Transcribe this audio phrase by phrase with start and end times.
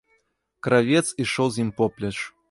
[0.67, 2.15] Кравец ішоў з ім поплеч.